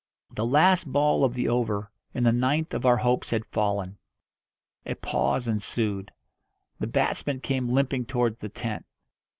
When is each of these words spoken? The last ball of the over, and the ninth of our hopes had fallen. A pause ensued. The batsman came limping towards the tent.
The 0.31 0.47
last 0.47 0.85
ball 0.91 1.23
of 1.23 1.35
the 1.35 1.47
over, 1.47 1.91
and 2.15 2.25
the 2.25 2.31
ninth 2.31 2.73
of 2.73 2.87
our 2.87 2.97
hopes 2.97 3.29
had 3.29 3.45
fallen. 3.45 3.99
A 4.83 4.95
pause 4.95 5.47
ensued. 5.47 6.11
The 6.79 6.87
batsman 6.87 7.39
came 7.39 7.69
limping 7.69 8.07
towards 8.07 8.39
the 8.39 8.49
tent. 8.49 8.83